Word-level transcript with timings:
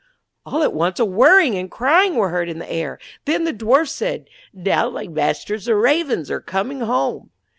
All 0.47 0.63
at 0.63 0.73
once 0.73 0.99
a 0.99 1.05
whirring 1.05 1.53
and 1.55 1.69
crying 1.69 2.15
were 2.15 2.29
heard 2.29 2.49
in 2.49 2.57
the 2.57 2.71
air; 2.71 2.97
then 3.25 3.43
the 3.43 3.53
Dwarf 3.53 3.87
said: 3.89 4.29
'Now 4.51 4.89
my 4.89 5.05
masters 5.05 5.65
the 5.65 5.75
Ravens 5.75 6.31
are 6.31 6.41
coming 6.41 6.79
home.' 6.79 7.29